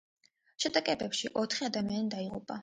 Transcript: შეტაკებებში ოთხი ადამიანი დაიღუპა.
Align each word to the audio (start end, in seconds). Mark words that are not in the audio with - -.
შეტაკებებში 0.63 1.31
ოთხი 1.43 1.69
ადამიანი 1.69 2.11
დაიღუპა. 2.17 2.59